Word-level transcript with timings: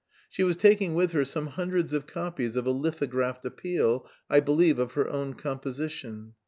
She 0.31 0.41
was 0.41 0.55
taking 0.55 0.95
with 0.95 1.11
her 1.11 1.23
some 1.23 1.45
hundreds 1.45 1.93
of 1.93 2.07
copies 2.07 2.55
of 2.55 2.65
a 2.65 2.71
lithographed 2.71 3.45
appeal, 3.45 4.09
I 4.31 4.39
believe 4.39 4.79
of 4.79 4.93
her 4.93 5.07
own 5.07 5.35
composition. 5.35 6.33